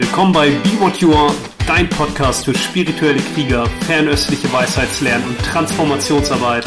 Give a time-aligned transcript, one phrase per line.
[0.00, 1.34] Willkommen bei Be What You Are,
[1.66, 6.64] dein Podcast für spirituelle Krieger, fernöstliche Weisheitslernen und Transformationsarbeit.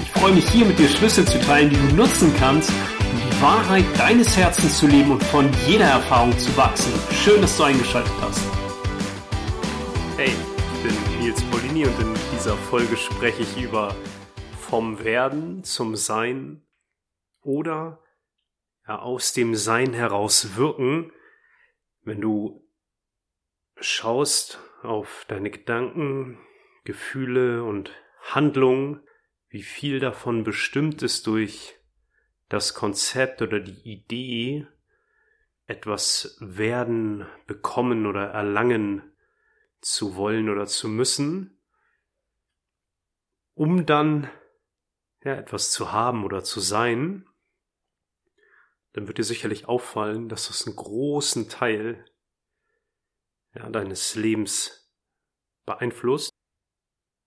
[0.00, 3.42] Ich freue mich hier mit dir Schlüssel zu teilen, die du nutzen kannst, um die
[3.42, 6.90] Wahrheit deines Herzens zu leben und von jeder Erfahrung zu wachsen.
[7.12, 8.40] Schön, dass du eingeschaltet hast.
[10.16, 13.94] Hey, ich bin Nils Polini und in dieser Folge spreche ich über
[14.58, 16.62] vom Werden zum Sein
[17.42, 18.00] oder
[18.88, 21.12] ja, aus dem Sein heraus wirken
[22.06, 22.64] wenn du
[23.78, 26.38] schaust auf deine Gedanken,
[26.84, 27.90] Gefühle und
[28.22, 29.00] Handlungen,
[29.48, 31.74] wie viel davon bestimmt ist durch
[32.48, 34.66] das Konzept oder die Idee,
[35.66, 39.02] etwas werden, bekommen oder erlangen
[39.80, 41.60] zu wollen oder zu müssen,
[43.54, 44.30] um dann
[45.24, 47.26] ja, etwas zu haben oder zu sein,
[48.96, 52.02] dann wird dir sicherlich auffallen, dass das einen großen Teil
[53.54, 54.90] ja, deines Lebens
[55.66, 56.32] beeinflusst.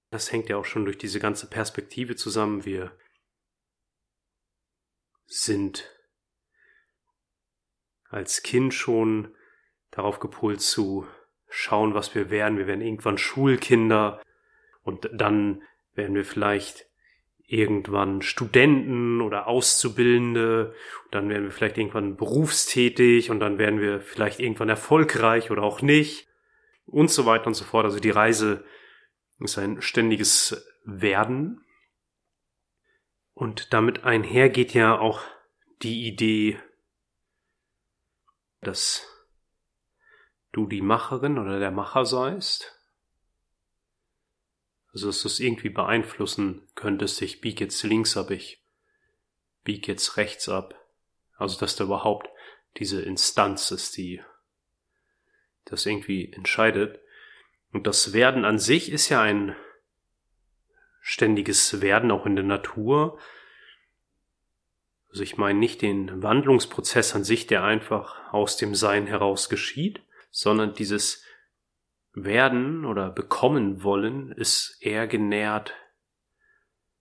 [0.10, 2.66] Das hängt ja auch schon durch diese ganze Perspektive zusammen.
[2.66, 2.98] Wir
[5.28, 5.96] sind
[8.06, 9.36] als Kind schon
[9.92, 11.08] darauf gepolt zu
[11.50, 12.58] schauen, was wir werden.
[12.58, 14.24] Wir werden irgendwann Schulkinder
[14.82, 15.62] und dann
[15.94, 16.89] werden wir vielleicht
[17.50, 20.76] irgendwann Studenten oder Auszubildende,
[21.10, 25.82] dann werden wir vielleicht irgendwann berufstätig und dann werden wir vielleicht irgendwann erfolgreich oder auch
[25.82, 26.28] nicht.
[26.86, 27.86] Und so weiter und so fort.
[27.86, 28.64] Also die Reise
[29.40, 31.66] ist ein ständiges Werden.
[33.34, 35.22] Und damit einher geht ja auch
[35.82, 36.60] die Idee,
[38.62, 39.08] dass
[40.52, 42.79] du die Macherin oder der Macher seist
[44.94, 48.64] also, dass du es irgendwie beeinflussen könntest, ich biege jetzt links ab, ich
[49.64, 50.76] biege jetzt rechts ab.
[51.38, 52.30] Also, dass da überhaupt
[52.78, 54.22] diese Instanz ist, die
[55.66, 57.00] das irgendwie entscheidet.
[57.72, 59.56] Und das Werden an sich ist ja ein
[61.02, 63.20] ständiges Werden auch in der Natur.
[65.10, 70.02] Also ich meine nicht den Wandlungsprozess an sich, der einfach aus dem Sein heraus geschieht,
[70.32, 71.24] sondern dieses
[72.24, 75.74] werden oder bekommen wollen ist eher genährt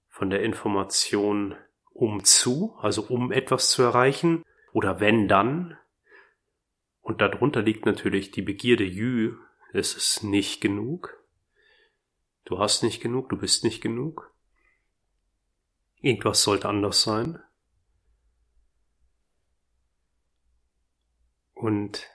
[0.08, 1.54] von der Information
[1.98, 5.76] um zu, also um etwas zu erreichen, oder wenn dann.
[7.00, 9.36] Und darunter liegt natürlich die Begierde Jü,
[9.72, 11.22] es ist nicht genug.
[12.44, 14.32] Du hast nicht genug, du bist nicht genug.
[16.00, 17.42] Irgendwas sollte anders sein.
[21.54, 22.08] Und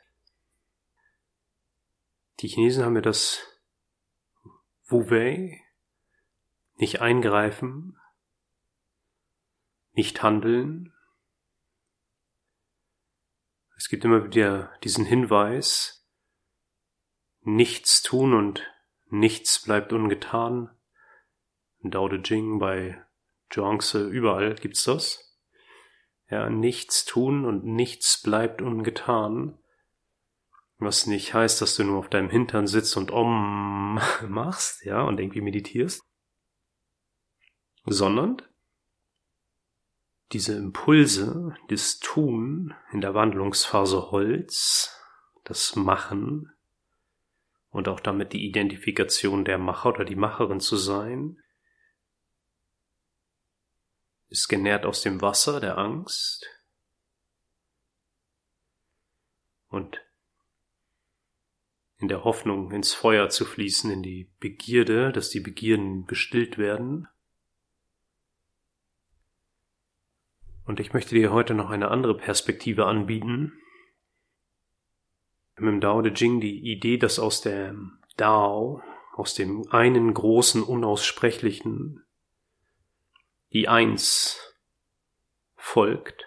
[2.43, 3.41] die Chinesen haben ja das
[4.87, 5.61] Wu Wei,
[6.75, 7.97] nicht eingreifen,
[9.93, 10.93] nicht handeln.
[13.77, 16.05] Es gibt immer wieder diesen Hinweis,
[17.39, 18.69] nichts tun und
[19.05, 20.69] nichts bleibt ungetan.
[21.79, 23.05] In Dao De Jing, bei
[23.51, 25.39] Zhuangzi, überall gibt's das.
[26.29, 29.62] Ja, nichts tun und nichts bleibt ungetan.
[30.77, 35.19] Was nicht heißt, dass du nur auf deinem Hintern sitzt und Om machst, ja, und
[35.19, 36.03] irgendwie meditierst.
[37.85, 38.41] Sondern
[40.31, 44.99] diese Impulse, das Tun in der Wandlungsphase Holz,
[45.43, 46.51] das Machen
[47.69, 51.39] und auch damit die Identifikation der Macher oder die Macherin zu sein,
[54.29, 56.47] ist genährt aus dem Wasser der Angst
[59.67, 60.01] und
[61.97, 67.07] in der Hoffnung ins Feuer zu fließen, in die Begierde, dass die Begierden gestillt werden.
[70.65, 73.53] Und ich möchte dir heute noch eine andere Perspektive anbieten.
[75.57, 78.81] Im Dao De Jing die Idee, dass aus dem Dao,
[79.13, 82.03] aus dem einen großen Unaussprechlichen,
[83.51, 84.55] die Eins
[85.55, 86.25] folgt,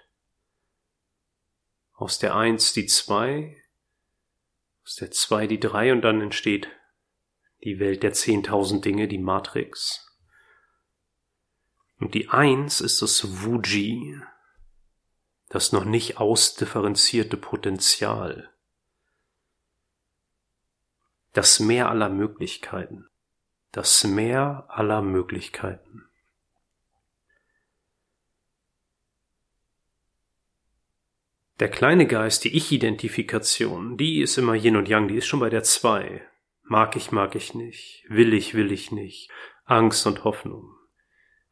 [1.93, 3.57] aus der Eins die Zwei,
[4.87, 6.69] aus der 2 die 3 und dann entsteht
[7.65, 10.17] die Welt der 10.000 Dinge, die Matrix.
[11.99, 14.21] Und die 1 ist das Wuji,
[15.49, 18.55] das noch nicht ausdifferenzierte Potenzial,
[21.33, 23.09] das Meer aller Möglichkeiten,
[23.73, 26.06] das Meer aller Möglichkeiten.
[31.59, 35.49] Der kleine Geist, die Ich-Identifikation, die ist immer Yin und Yang, die ist schon bei
[35.49, 36.23] der zwei.
[36.63, 38.05] Mag ich, mag ich nicht.
[38.09, 39.31] Will ich, will ich nicht.
[39.65, 40.75] Angst und Hoffnung.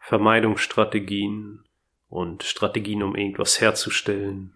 [0.00, 1.64] Vermeidungsstrategien
[2.08, 4.54] und Strategien, um irgendwas herzustellen.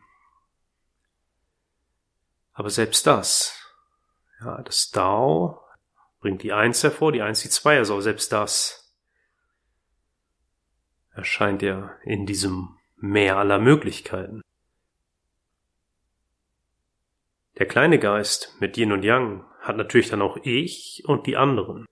[2.53, 3.55] Aber selbst das
[4.41, 5.61] Ja, das Dao
[6.21, 8.94] bringt die Eins hervor, die Eins die Zwei, also selbst das
[11.12, 14.43] erscheint ja in diesem Meer aller Möglichkeiten.
[17.58, 21.87] Der kleine Geist mit Yin und Yang hat natürlich dann auch Ich und die anderen.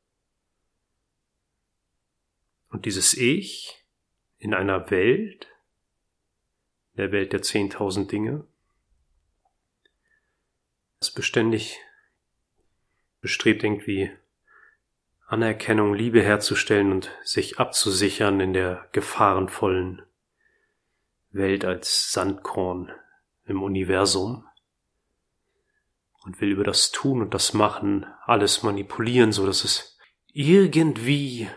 [2.71, 3.85] Und dieses Ich
[4.39, 5.49] in einer Welt,
[6.97, 8.47] der Welt der zehntausend Dinge,
[11.01, 11.81] ist beständig
[13.21, 14.13] bestrebt irgendwie
[15.27, 20.03] Anerkennung, Liebe herzustellen und sich abzusichern in der gefahrenvollen
[21.33, 22.93] Welt als Sandkorn
[23.47, 24.46] im Universum
[26.27, 29.97] und will über das Tun und das Machen alles manipulieren, so dass es
[30.33, 31.49] irgendwie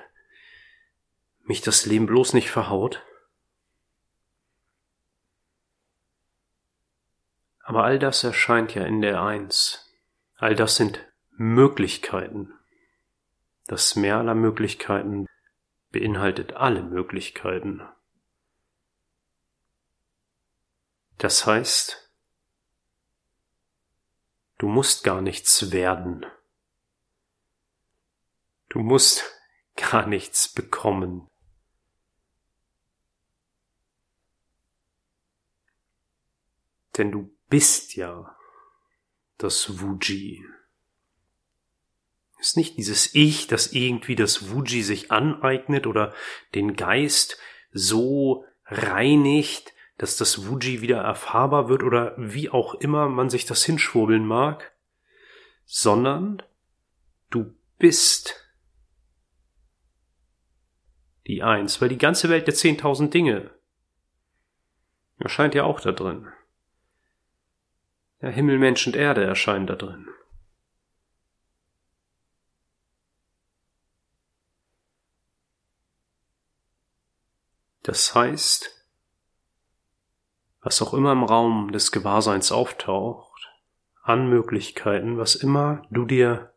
[1.42, 3.04] mich das Leben bloß nicht verhaut.
[7.64, 9.92] Aber all das erscheint ja in der Eins.
[10.36, 12.54] All das sind Möglichkeiten.
[13.66, 15.26] Das Meer aller Möglichkeiten
[15.92, 17.82] beinhaltet alle Möglichkeiten.
[21.18, 22.09] Das heißt,
[24.60, 26.26] du musst gar nichts werden.
[28.68, 29.24] Du musst
[29.76, 31.28] gar nichts bekommen.
[36.98, 38.38] Denn du bist ja
[39.38, 40.46] das Wuji.
[42.40, 46.14] Ist nicht dieses Ich, das irgendwie das Wuji sich aneignet oder
[46.54, 47.40] den Geist
[47.72, 53.66] so reinigt, dass das Wuji wieder erfahrbar wird oder wie auch immer man sich das
[53.66, 54.72] hinschwurbeln mag,
[55.66, 56.42] sondern
[57.30, 58.50] du bist
[61.28, 63.52] die Eins, weil die ganze Welt der zehntausend Dinge
[65.18, 66.30] erscheint ja auch da drin.
[68.22, 70.08] Ja, Himmel, Mensch und Erde erscheinen da drin.
[77.84, 78.79] Das heißt,
[80.62, 83.50] was auch immer im Raum des Gewahrseins auftaucht,
[84.04, 86.54] an Möglichkeiten, was immer du dir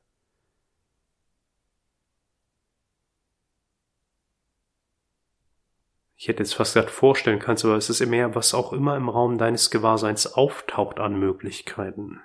[6.16, 9.08] ich hätte jetzt fast gesagt vorstellen kannst, aber es ist mehr, was auch immer im
[9.08, 12.20] Raum deines Gewahrseins auftaucht an Möglichkeiten.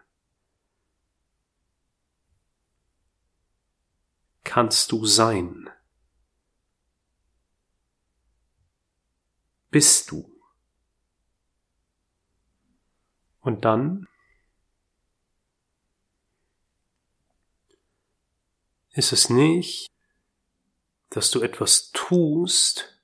[4.43, 5.71] Kannst du sein.
[9.77, 10.36] bist du.
[13.47, 14.09] Und dann?
[18.91, 19.89] Ist es nicht,
[21.11, 23.01] dass du etwas tust,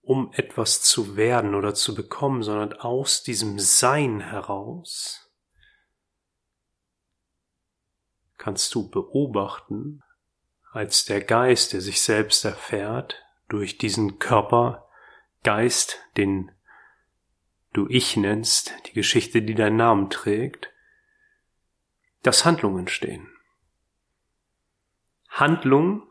[0.00, 5.30] um etwas zu werden oder zu bekommen, sondern aus diesem Sein heraus
[8.38, 10.02] kannst du beobachten,
[10.72, 14.88] als der Geist, der sich selbst erfährt, durch diesen Körper
[15.42, 16.52] Geist, den
[17.74, 20.72] du Ich nennst, die Geschichte, die deinen Namen trägt,
[22.22, 23.28] dass Handlungen stehen.
[25.28, 26.02] Handlungen,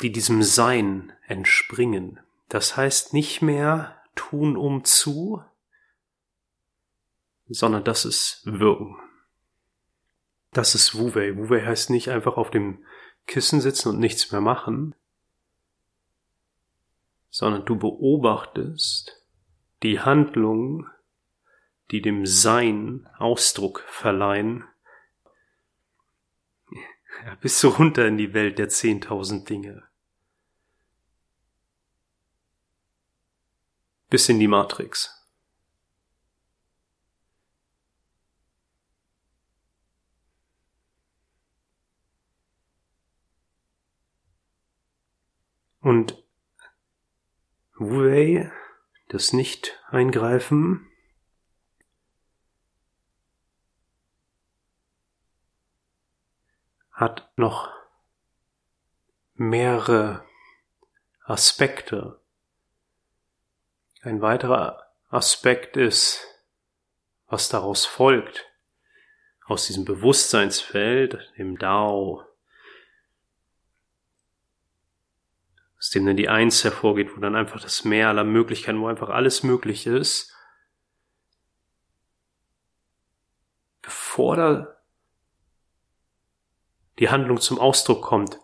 [0.00, 2.20] die diesem Sein entspringen.
[2.48, 5.42] Das heißt nicht mehr tun um zu,
[7.48, 8.96] sondern das ist wirken.
[10.52, 11.36] Das ist Wu-Wei.
[11.36, 12.84] Wu-Wei heißt nicht einfach auf dem
[13.26, 14.94] Kissen sitzen und nichts mehr machen,
[17.30, 19.24] sondern du beobachtest
[19.82, 20.90] die Handlungen,
[21.90, 24.64] die dem Sein Ausdruck verleihen,
[27.24, 29.82] ja, bis so runter in die Welt der zehntausend Dinge.
[34.10, 35.14] Bis in die Matrix.
[45.80, 46.22] Und
[47.80, 48.50] Wu-Wei,
[49.06, 50.90] das Nicht-Eingreifen,
[56.90, 57.72] hat noch
[59.34, 60.24] mehrere
[61.22, 62.20] Aspekte.
[64.02, 66.26] Ein weiterer Aspekt ist,
[67.28, 68.44] was daraus folgt,
[69.46, 72.27] aus diesem Bewusstseinsfeld, dem Dao,
[75.78, 79.10] aus dem dann die Eins hervorgeht, wo dann einfach das Meer aller Möglichkeiten, wo einfach
[79.10, 80.34] alles möglich ist,
[83.82, 84.76] bevor da
[86.98, 88.40] die Handlung zum Ausdruck kommt,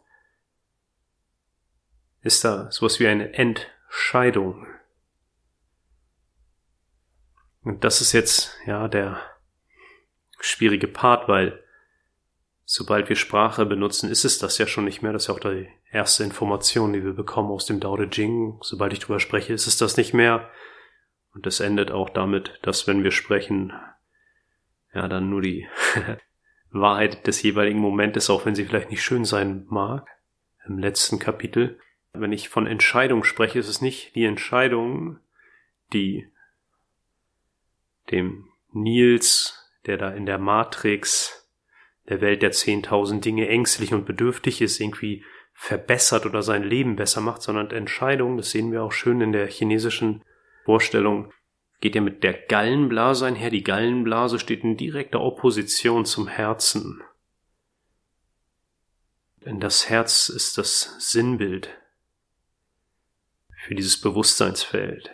[2.21, 4.67] ist da sowas wie eine Entscheidung.
[7.63, 9.21] Und das ist jetzt, ja, der
[10.39, 11.63] schwierige Part, weil
[12.65, 15.13] sobald wir Sprache benutzen, ist es das ja schon nicht mehr.
[15.13, 18.59] Das ist ja auch die erste Information, die wir bekommen aus dem Dao De Jing.
[18.61, 20.51] Sobald ich drüber spreche, ist es das nicht mehr.
[21.33, 23.73] Und es endet auch damit, dass wenn wir sprechen,
[24.93, 25.67] ja, dann nur die
[26.71, 30.09] Wahrheit des jeweiligen Momentes, auch wenn sie vielleicht nicht schön sein mag,
[30.67, 31.79] im letzten Kapitel.
[32.13, 35.19] Wenn ich von Entscheidung spreche, ist es nicht die Entscheidung,
[35.93, 36.29] die
[38.11, 41.49] dem Nils, der da in der Matrix
[42.09, 45.25] der Welt der zehntausend Dinge ängstlich und bedürftig ist, irgendwie
[45.55, 49.47] verbessert oder sein Leben besser macht, sondern Entscheidung, das sehen wir auch schön in der
[49.47, 50.23] chinesischen
[50.65, 51.33] Vorstellung,
[51.81, 53.51] geht ja mit der Gallenblase einher.
[53.51, 57.03] Die Gallenblase steht in direkter Opposition zum Herzen.
[59.45, 61.69] Denn das Herz ist das Sinnbild
[63.65, 65.11] für dieses Bewusstseinsfeld,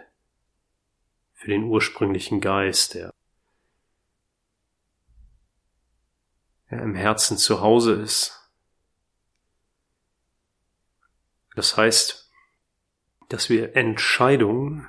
[1.34, 3.12] für den ursprünglichen Geist, der
[6.68, 8.39] im Herzen zu Hause ist.
[11.54, 12.30] Das heißt,
[13.28, 14.88] dass wir Entscheidungen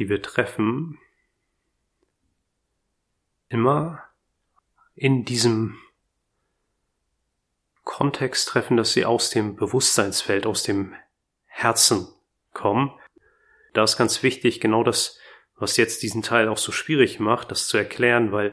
[0.00, 0.98] die wir treffen,
[3.50, 4.02] immer
[4.94, 5.78] in diesem
[7.84, 10.96] Kontext treffen, dass sie aus dem Bewusstseinsfeld, aus dem
[11.44, 12.08] Herzen
[12.54, 12.98] kommen.
[13.74, 15.18] Da ist ganz wichtig, genau das,
[15.56, 18.52] was jetzt diesen Teil auch so schwierig macht, das zu erklären, weil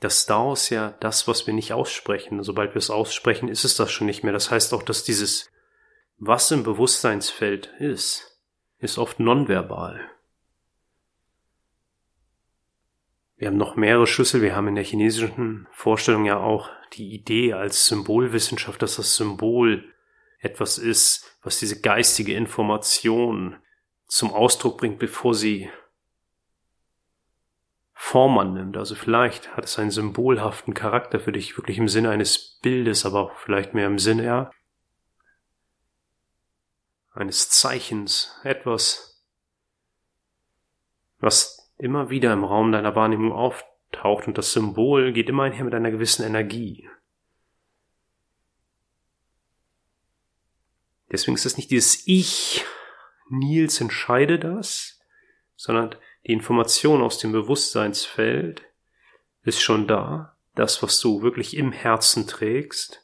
[0.00, 2.42] das Dao ist ja das, was wir nicht aussprechen.
[2.42, 4.32] Sobald wir es aussprechen, ist es das schon nicht mehr.
[4.32, 5.50] Das heißt auch, dass dieses,
[6.18, 8.38] was im Bewusstseinsfeld ist,
[8.78, 10.00] ist oft nonverbal.
[13.36, 14.42] Wir haben noch mehrere Schlüssel.
[14.42, 19.84] Wir haben in der chinesischen Vorstellung ja auch die Idee als Symbolwissenschaft, dass das Symbol
[20.40, 23.56] etwas ist, was diese geistige Information
[24.06, 25.70] zum Ausdruck bringt, bevor sie
[28.00, 28.76] Form annimmt.
[28.76, 33.32] Also vielleicht hat es einen symbolhaften Charakter für dich, wirklich im Sinne eines Bildes, aber
[33.44, 34.50] vielleicht mehr im Sinne ja,
[37.12, 39.26] eines Zeichens, etwas,
[41.18, 45.74] was immer wieder im Raum deiner Wahrnehmung auftaucht und das Symbol geht immer einher mit
[45.74, 46.88] einer gewissen Energie.
[51.10, 52.64] Deswegen ist es nicht dieses Ich,
[53.28, 55.00] Nils entscheide das,
[55.56, 55.96] sondern
[56.28, 58.62] die Information aus dem Bewusstseinsfeld
[59.44, 63.02] ist schon da, das, was du wirklich im Herzen trägst.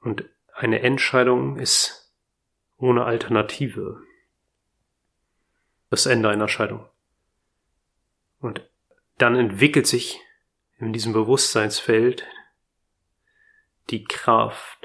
[0.00, 2.12] Und eine Entscheidung ist
[2.76, 4.00] ohne Alternative.
[5.90, 6.88] Das Ende einer Scheidung.
[8.38, 8.68] Und
[9.18, 10.20] dann entwickelt sich
[10.78, 12.24] in diesem Bewusstseinsfeld
[13.90, 14.83] die Kraft,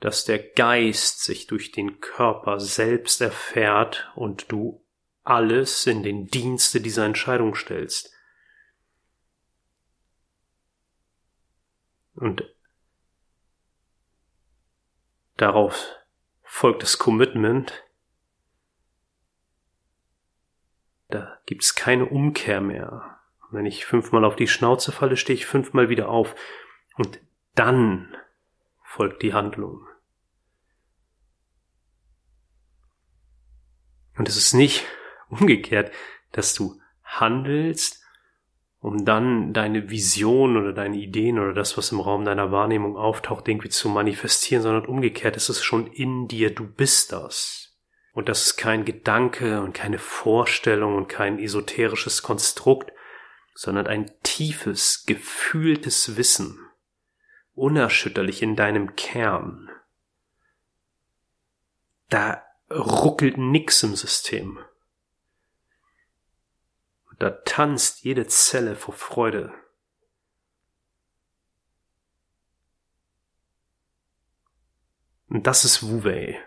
[0.00, 4.82] dass der Geist sich durch den Körper selbst erfährt und du
[5.22, 8.12] alles in den Dienste dieser Entscheidung stellst.
[12.14, 12.42] Und
[15.36, 15.96] darauf
[16.42, 17.84] folgt das Commitment.
[21.08, 23.20] Da gibt's keine Umkehr mehr.
[23.50, 26.34] Wenn ich fünfmal auf die Schnauze falle, stehe ich fünfmal wieder auf.
[26.96, 27.20] Und
[27.54, 28.16] dann
[28.82, 29.89] folgt die Handlung.
[34.20, 34.84] Und es ist nicht
[35.30, 35.92] umgekehrt,
[36.32, 38.04] dass du handelst
[38.78, 43.48] um dann deine Vision oder deine Ideen oder das, was im Raum deiner Wahrnehmung auftaucht,
[43.48, 47.78] irgendwie zu manifestieren, sondern umgekehrt ist es schon in dir, du bist das.
[48.12, 52.92] Und das ist kein Gedanke und keine Vorstellung und kein esoterisches Konstrukt,
[53.54, 56.58] sondern ein tiefes, gefühltes Wissen,
[57.54, 59.70] unerschütterlich in deinem Kern.
[62.10, 64.58] Da ruckelt nix im System.
[67.18, 69.52] Da tanzt jede Zelle vor Freude.
[75.28, 76.42] Und das ist Wu Wei.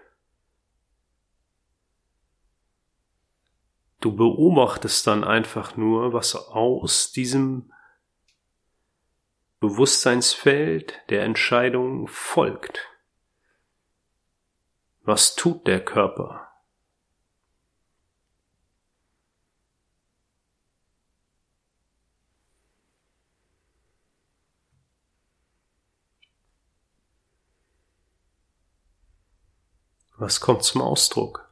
[4.01, 7.71] Du beobachtest dann einfach nur, was aus diesem
[9.59, 12.92] Bewusstseinsfeld der Entscheidung folgt.
[15.05, 16.47] Was tut der Körper?
[30.17, 31.49] Was kommt zum Ausdruck?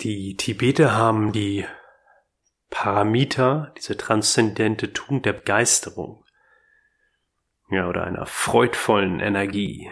[0.00, 1.66] Die Tibeter haben die
[2.70, 6.24] Paramita, diese transzendente Tugend der Begeisterung.
[7.70, 9.90] Ja, oder einer freudvollen Energie.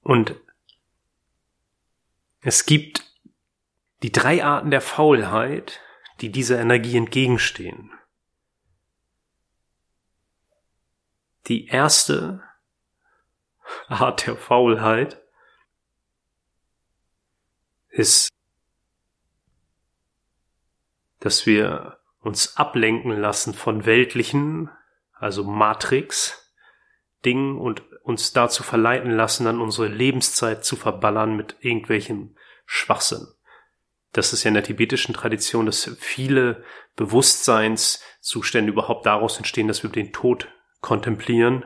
[0.00, 0.36] Und
[2.40, 3.02] es gibt
[4.02, 5.80] die drei Arten der Faulheit,
[6.20, 7.90] die dieser Energie entgegenstehen.
[11.46, 12.42] Die erste
[13.88, 15.23] Art der Faulheit
[17.94, 18.28] ist,
[21.20, 24.68] dass wir uns ablenken lassen von weltlichen,
[25.12, 26.52] also Matrix,
[27.24, 32.36] Dingen und uns dazu verleiten lassen, dann unsere Lebenszeit zu verballern mit irgendwelchem
[32.66, 33.26] Schwachsinn.
[34.12, 36.64] Das ist ja in der tibetischen Tradition, dass viele
[36.96, 40.48] Bewusstseinszustände überhaupt daraus entstehen, dass wir den Tod
[40.80, 41.64] kontemplieren,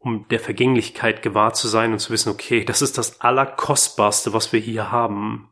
[0.00, 4.52] um der Vergänglichkeit gewahr zu sein und zu wissen, okay, das ist das Allerkostbarste, was
[4.52, 5.48] wir hier haben,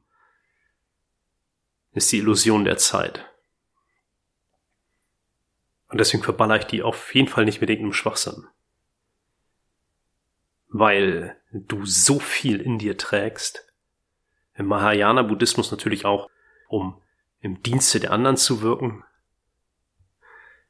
[1.92, 3.24] ist die Illusion der Zeit.
[5.88, 8.48] Und deswegen verballer ich die auf jeden Fall nicht mit irgendeinem Schwachsinn
[10.68, 13.66] weil du so viel in dir trägst.
[14.54, 16.28] Im Mahayana-Buddhismus natürlich auch,
[16.68, 17.00] um
[17.40, 19.04] im Dienste der anderen zu wirken,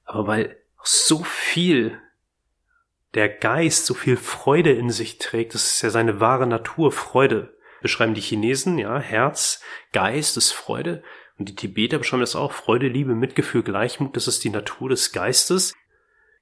[0.04, 2.00] aber weil so viel
[3.15, 7.57] der Geist so viel Freude in sich trägt, das ist ja seine wahre Natur, Freude.
[7.81, 9.62] Beschreiben die Chinesen, ja, Herz,
[9.93, 11.03] Geist ist Freude.
[11.38, 15.12] Und die Tibeter beschreiben das auch, Freude, Liebe, Mitgefühl, Gleichmut, das ist die Natur des
[15.12, 15.75] Geistes.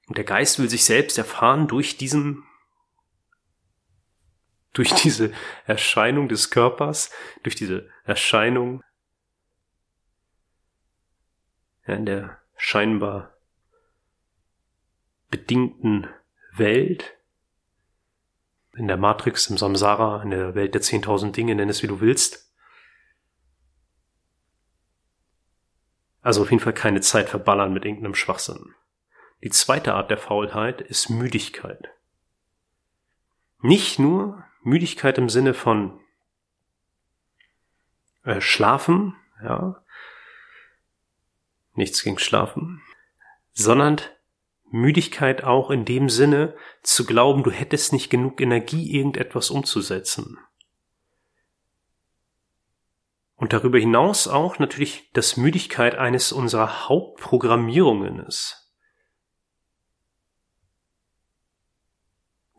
[0.07, 2.43] Und der Geist will sich selbst erfahren durch diesen
[4.73, 5.31] durch diese
[5.65, 7.09] Erscheinung des Körpers,
[7.41, 8.83] durch diese Erscheinung
[11.87, 13.33] ja, in der scheinbar
[15.29, 16.07] bedingten
[16.57, 17.17] Welt,
[18.75, 21.99] in der Matrix, im Samsara, in der Welt der 10.000 Dinge, nenn es wie du
[21.99, 22.53] willst.
[26.21, 28.75] Also auf jeden Fall keine Zeit verballern mit irgendeinem Schwachsinn.
[29.43, 31.89] Die zweite Art der Faulheit ist Müdigkeit.
[33.61, 35.99] Nicht nur Müdigkeit im Sinne von
[38.23, 39.83] äh, Schlafen, ja,
[41.73, 42.81] nichts gegen Schlafen,
[43.53, 44.01] sondern
[44.69, 50.37] Müdigkeit auch in dem Sinne zu glauben, du hättest nicht genug Energie, irgendetwas umzusetzen.
[53.35, 58.67] Und darüber hinaus auch natürlich, dass Müdigkeit eines unserer Hauptprogrammierungen ist.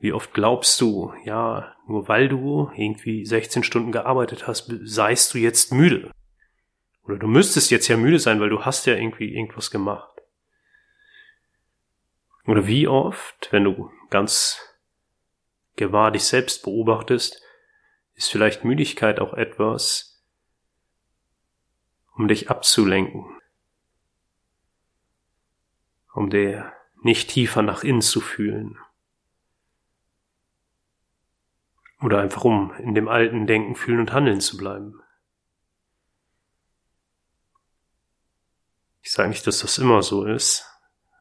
[0.01, 5.39] Wie oft glaubst du, ja, nur weil du irgendwie 16 Stunden gearbeitet hast, seist du
[5.39, 6.13] jetzt müde?
[7.03, 10.18] Oder du müsstest jetzt ja müde sein, weil du hast ja irgendwie irgendwas gemacht.
[12.49, 14.59] Oder wie oft, wenn du ganz
[15.77, 17.43] gewahr dich selbst beobachtest,
[18.15, 20.25] ist vielleicht Müdigkeit auch etwas,
[22.17, 23.39] um dich abzulenken,
[26.15, 28.79] um dir nicht tiefer nach innen zu fühlen.
[32.01, 35.03] Oder einfach um in dem alten Denken, Fühlen und Handeln zu bleiben.
[39.03, 40.65] Ich sage nicht, dass das immer so ist,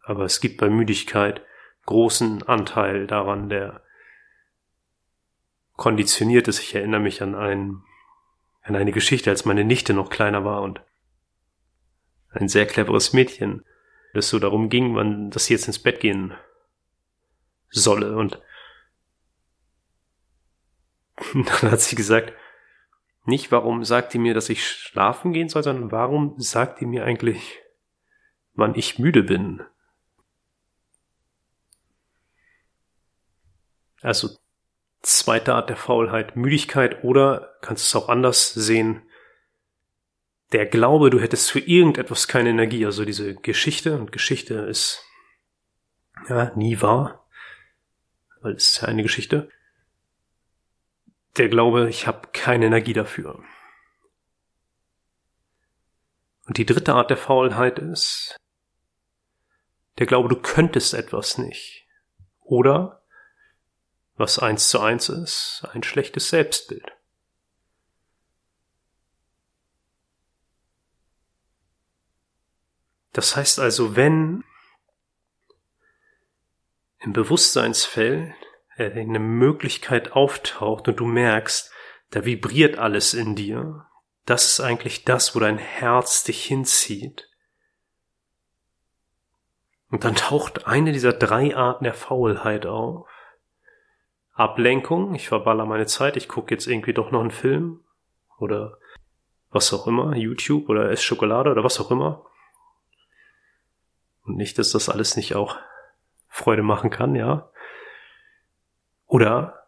[0.07, 1.41] aber es gibt bei Müdigkeit
[1.85, 3.83] großen Anteil daran, der
[5.73, 6.59] konditioniert ist.
[6.59, 7.83] Ich erinnere mich an, ein,
[8.61, 10.81] an eine Geschichte, als meine Nichte noch kleiner war und
[12.29, 13.65] ein sehr cleveres Mädchen,
[14.13, 16.33] das so darum ging, wann, dass sie jetzt ins Bett gehen
[17.69, 18.41] solle und
[21.33, 22.33] dann hat sie gesagt,
[23.25, 27.03] nicht warum sagt die mir, dass ich schlafen gehen soll, sondern warum sagt die mir
[27.03, 27.59] eigentlich,
[28.53, 29.63] wann ich müde bin.
[34.01, 34.29] Also
[35.01, 39.03] zweite Art der Faulheit, Müdigkeit oder kannst es auch anders sehen,
[40.51, 45.03] der Glaube, du hättest für irgendetwas keine Energie, also diese Geschichte, und Geschichte ist
[46.29, 47.27] ja nie wahr,
[48.41, 49.49] weil es ist ja eine Geschichte
[51.37, 53.43] der Glaube, ich habe keine Energie dafür.
[56.45, 58.37] Und die dritte Art der Faulheit ist
[59.99, 61.87] der Glaube, du könntest etwas nicht.
[62.41, 63.03] Oder,
[64.17, 66.91] was eins zu eins ist, ein schlechtes Selbstbild.
[73.13, 74.43] Das heißt also, wenn
[76.99, 78.35] im Bewusstseinsfeld
[78.75, 81.71] eine Möglichkeit auftaucht und du merkst,
[82.11, 83.87] da vibriert alles in dir,
[84.25, 87.29] das ist eigentlich das, wo dein Herz dich hinzieht.
[89.89, 93.07] Und dann taucht eine dieser drei Arten der Faulheit auf.
[94.37, 97.83] Ablenkung, ich verballer meine Zeit, ich gucke jetzt irgendwie doch noch einen Film
[98.37, 98.77] oder
[99.49, 102.23] was auch immer, YouTube oder ess Schokolade oder was auch immer.
[104.25, 105.57] Und nicht, dass das alles nicht auch
[106.27, 107.49] Freude machen kann, ja.
[109.07, 109.67] Oder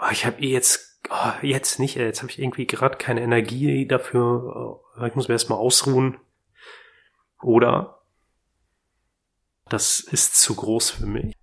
[0.00, 3.86] oh, ich habe eh jetzt, oh, jetzt nicht, jetzt habe ich irgendwie gerade keine Energie
[3.86, 6.18] dafür, oh, ich muss mir erstmal ausruhen.
[7.40, 8.00] Oder
[9.68, 11.36] das ist zu groß für mich.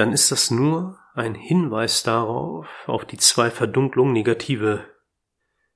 [0.00, 4.88] Dann ist das nur ein Hinweis darauf, auf die zwei Verdunklungen negative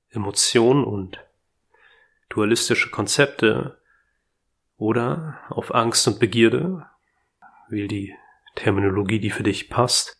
[0.09, 1.23] Emotionen und
[2.29, 3.79] dualistische Konzepte
[4.77, 6.87] oder auf Angst und Begierde,
[7.69, 8.15] wähl die
[8.55, 10.19] Terminologie, die für dich passt.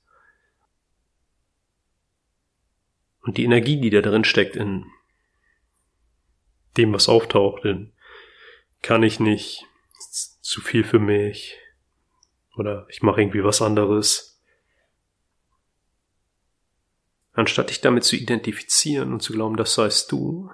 [3.21, 4.85] Und die Energie, die da drin steckt in
[6.77, 7.91] dem, was auftaucht, in
[8.83, 9.65] kann ich nicht,
[10.41, 11.57] zu viel für mich
[12.57, 14.41] oder ich mache irgendwie was anderes.
[17.33, 20.51] Anstatt dich damit zu identifizieren und zu glauben, das seist du,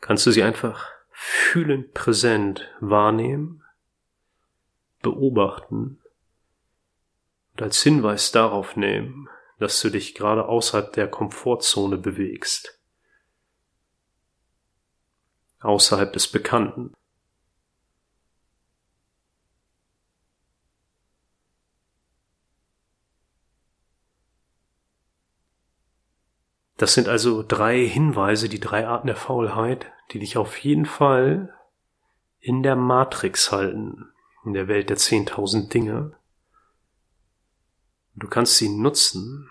[0.00, 3.62] kannst du sie einfach fühlend präsent wahrnehmen
[5.02, 6.00] beobachten
[7.52, 12.80] und als Hinweis darauf nehmen, dass du dich gerade außerhalb der Komfortzone bewegst,
[15.60, 16.92] außerhalb des Bekannten.
[26.76, 31.54] Das sind also drei Hinweise, die drei Arten der Faulheit, die dich auf jeden Fall
[32.40, 34.10] in der Matrix halten
[34.44, 36.16] in der Welt der 10.000 Dinge.
[38.14, 39.50] Du kannst sie nutzen,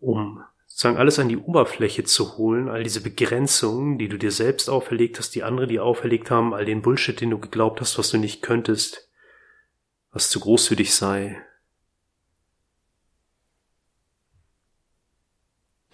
[0.00, 4.70] um sozusagen alles an die Oberfläche zu holen, all diese Begrenzungen, die du dir selbst
[4.70, 8.10] auferlegt hast, die andere dir auferlegt haben, all den Bullshit, den du geglaubt hast, was
[8.10, 9.10] du nicht könntest,
[10.10, 11.44] was zu groß für dich sei.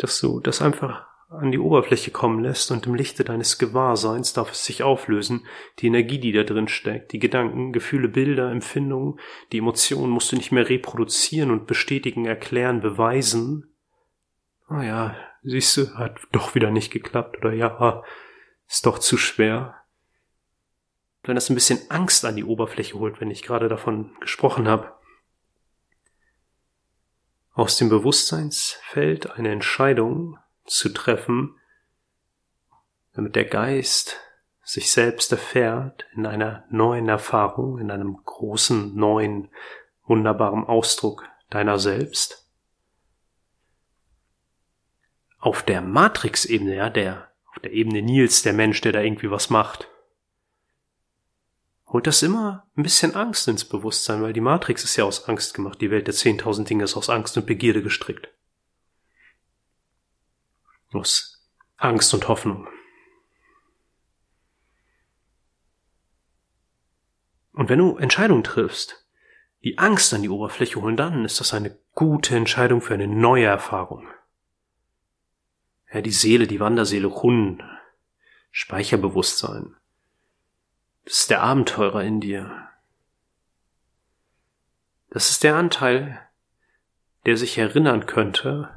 [0.01, 4.51] Dass du das einfach an die Oberfläche kommen lässt und im Lichte deines Gewahrseins darf
[4.51, 5.47] es sich auflösen,
[5.79, 9.21] die Energie, die da drin steckt, die Gedanken, Gefühle, Bilder, Empfindungen,
[9.53, 13.77] die Emotionen musst du nicht mehr reproduzieren und bestätigen, erklären, beweisen.
[14.69, 18.03] Ah ja, siehst du, hat doch wieder nicht geklappt oder ja,
[18.67, 19.77] ist doch zu schwer.
[21.23, 24.95] Wenn das ein bisschen Angst an die Oberfläche holt, wenn ich gerade davon gesprochen habe,
[27.61, 31.59] aus dem Bewusstseinsfeld eine Entscheidung zu treffen,
[33.13, 34.19] damit der Geist
[34.63, 39.51] sich selbst erfährt in einer neuen Erfahrung, in einem großen, neuen,
[40.07, 42.51] wunderbaren Ausdruck deiner selbst.
[45.39, 49.51] Auf der Matrix-Ebene, ja, der, auf der Ebene Nils, der Mensch, der da irgendwie was
[49.51, 49.87] macht,
[51.93, 55.55] holt das immer ein bisschen Angst ins Bewusstsein, weil die Matrix ist ja aus Angst
[55.55, 58.29] gemacht, die Welt der 10.000 Dinge ist aus Angst und Begierde gestrickt.
[60.93, 62.69] Aus Angst und Hoffnung.
[67.53, 69.07] Und wenn du Entscheidungen triffst,
[69.63, 73.45] die Angst an die Oberfläche holen, dann ist das eine gute Entscheidung für eine neue
[73.45, 74.09] Erfahrung.
[75.93, 77.63] Ja, die Seele, die Wanderseele, Hund,
[78.53, 79.77] Speicherbewusstsein.
[81.05, 82.69] Das ist der Abenteurer in dir.
[85.11, 86.21] Das ist der Anteil,
[87.27, 88.71] der sich erinnern könnte,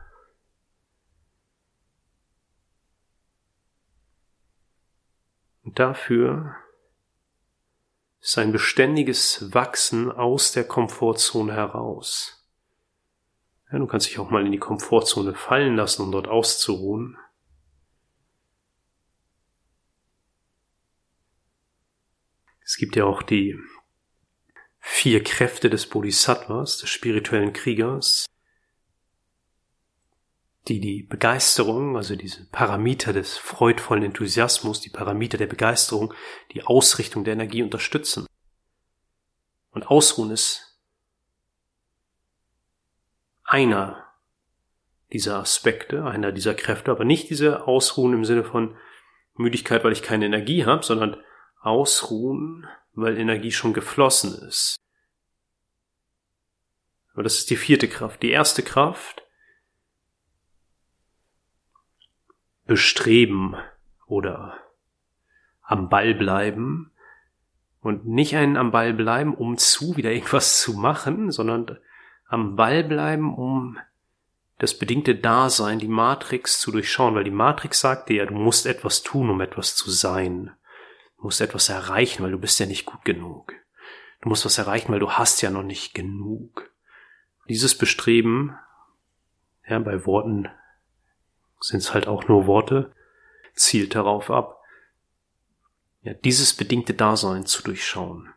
[5.63, 6.55] Und dafür
[8.21, 12.47] ist ein beständiges Wachsen aus der Komfortzone heraus.
[13.71, 17.17] Ja, du kannst dich auch mal in die Komfortzone fallen lassen, um dort auszuruhen.
[22.65, 23.59] Es gibt ja auch die
[24.79, 28.25] vier Kräfte des Bodhisattvas, des spirituellen Kriegers,
[30.67, 36.13] die die Begeisterung, also diese Parameter des freudvollen Enthusiasmus, die Parameter der Begeisterung,
[36.53, 38.25] die Ausrichtung der Energie unterstützen.
[39.71, 40.79] Und Ausruhen ist
[43.43, 44.07] einer
[45.11, 48.77] dieser Aspekte, einer dieser Kräfte, aber nicht diese Ausruhen im Sinne von
[49.35, 51.17] Müdigkeit, weil ich keine Energie habe, sondern
[51.63, 54.75] Ausruhen, weil Energie schon geflossen ist.
[57.13, 58.23] Aber das ist die vierte Kraft.
[58.23, 59.23] Die erste Kraft
[62.65, 63.55] bestreben
[64.07, 64.57] oder
[65.61, 66.91] am Ball bleiben
[67.81, 71.77] und nicht ein am Ball bleiben, um zu wieder irgendwas zu machen, sondern
[72.27, 73.77] am Ball bleiben, um
[74.59, 78.65] das bedingte Dasein, die Matrix zu durchschauen, weil die Matrix sagt dir ja, du musst
[78.65, 80.51] etwas tun, um etwas zu sein.
[81.23, 83.53] Du musst etwas erreichen, weil du bist ja nicht gut genug.
[84.19, 86.69] Du musst was erreichen, weil du hast ja noch nicht genug.
[87.47, 88.57] Dieses Bestreben,
[89.65, 90.49] ja, bei Worten
[91.61, 92.93] sind es halt auch nur Worte,
[93.55, 94.61] zielt darauf ab,
[96.01, 98.33] ja, dieses bedingte Dasein zu durchschauen.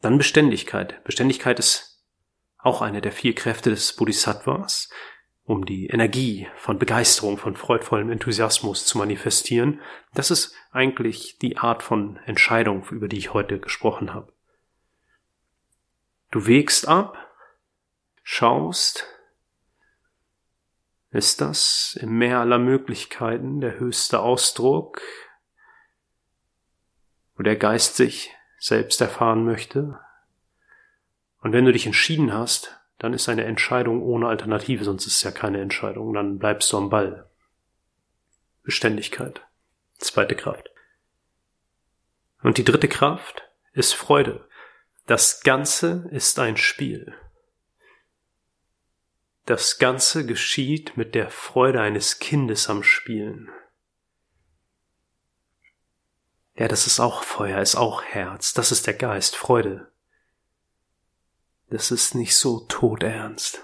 [0.00, 1.04] Dann Beständigkeit.
[1.04, 2.02] Beständigkeit ist
[2.56, 4.88] auch eine der vier Kräfte des Bodhisattvas,
[5.44, 9.80] um die Energie von Begeisterung, von freudvollem Enthusiasmus zu manifestieren.
[10.14, 14.32] Das ist eigentlich die Art von Entscheidung, über die ich heute gesprochen habe.
[16.30, 17.18] Du wägst ab,
[18.22, 19.06] schaust,
[21.10, 25.00] ist das im Meer aller Möglichkeiten der höchste Ausdruck,
[27.36, 30.00] wo der Geist sich selbst erfahren möchte?
[31.40, 35.22] Und wenn du dich entschieden hast, dann ist eine Entscheidung ohne Alternative, sonst ist es
[35.22, 37.28] ja keine Entscheidung, dann bleibst du am Ball.
[38.62, 39.42] Beständigkeit.
[39.98, 40.70] Zweite Kraft.
[42.42, 43.42] Und die dritte Kraft
[43.74, 44.48] ist Freude.
[45.04, 47.14] Das Ganze ist ein Spiel.
[49.44, 53.50] Das Ganze geschieht mit der Freude eines Kindes am Spielen.
[56.54, 59.92] Ja, das ist auch Feuer, ist auch Herz, das ist der Geist, Freude.
[61.74, 63.60] Das ist nicht so todernst.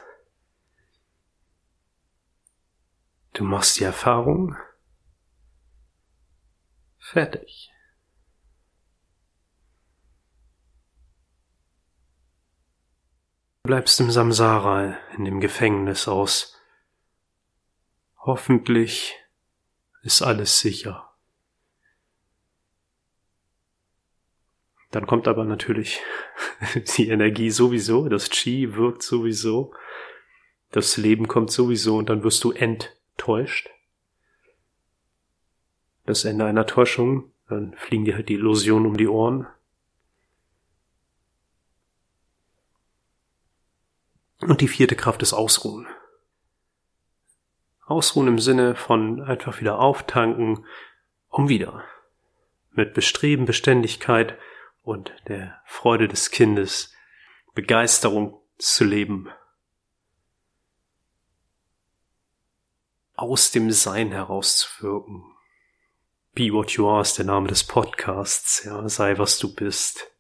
[3.35, 4.57] Du machst die Erfahrung.
[6.99, 7.71] Fertig.
[13.63, 16.61] Du bleibst im Samsara, in dem Gefängnis aus.
[18.17, 19.15] Hoffentlich
[20.03, 21.10] ist alles sicher.
[24.91, 26.01] Dann kommt aber natürlich
[26.97, 29.73] die Energie sowieso, das Chi wirkt sowieso,
[30.71, 33.71] das Leben kommt sowieso und dann wirst du enttäuscht.
[36.07, 39.47] Das Ende einer Täuschung, dann fliegen dir halt die Illusionen um die Ohren.
[44.41, 45.87] Und die vierte Kraft ist Ausruhen.
[47.85, 50.65] Ausruhen im Sinne von einfach wieder auftanken,
[51.29, 51.85] um wieder
[52.73, 54.39] mit Bestreben, Beständigkeit
[54.83, 56.95] und der Freude des Kindes
[57.55, 59.29] Begeisterung zu leben.
[63.15, 65.25] Aus dem Sein herauszuwirken.
[66.33, 70.11] Be what you are ist der Name des Podcasts, ja, sei was du bist.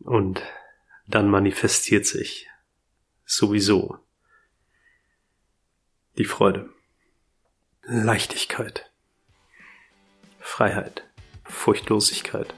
[0.00, 0.42] Und
[1.06, 2.48] dann manifestiert sich
[3.24, 3.98] sowieso
[6.18, 6.68] die Freude,
[7.82, 8.90] Leichtigkeit,
[10.40, 11.07] Freiheit,
[11.48, 12.54] Furchtlosigkeit.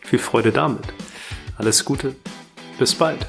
[0.00, 0.84] Viel Freude damit.
[1.58, 2.16] Alles Gute.
[2.78, 3.26] Bis bald.